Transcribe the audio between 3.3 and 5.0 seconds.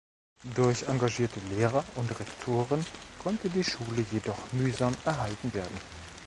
die Schule jedoch mühsam